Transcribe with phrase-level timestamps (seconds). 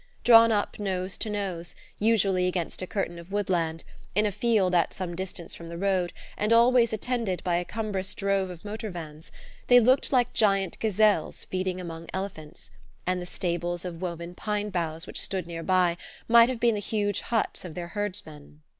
[0.23, 3.83] Drawn up nose to nose, usually against a curtain of woodland,
[4.15, 8.15] in a field at some distance from the road, and always attended by a cumbrous
[8.15, 9.31] drove of motor vans,
[9.67, 12.71] they looked like giant gazelles feeding among elephants;
[13.05, 16.81] and the stables of woven pine boughs which stood near by might have been the
[16.81, 18.61] huge huts of their herdsmen.